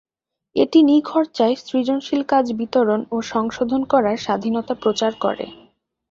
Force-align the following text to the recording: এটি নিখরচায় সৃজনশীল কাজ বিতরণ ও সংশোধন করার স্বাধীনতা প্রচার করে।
এটি 0.55 0.79
নিখরচায় 0.83 1.55
সৃজনশীল 1.61 2.21
কাজ 2.23 2.45
বিতরণ 2.59 3.01
ও 3.11 3.27
সংশোধন 3.31 3.81
করার 3.83 4.17
স্বাধীনতা 4.17 4.73
প্রচার 4.83 5.11
করে। 5.23 5.45